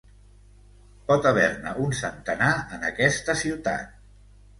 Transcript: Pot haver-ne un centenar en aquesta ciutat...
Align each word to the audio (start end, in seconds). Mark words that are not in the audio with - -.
Pot 1.09 1.27
haver-ne 1.31 1.73
un 1.83 1.93
centenar 1.99 2.47
en 2.79 2.87
aquesta 2.89 3.37
ciutat... 3.43 3.93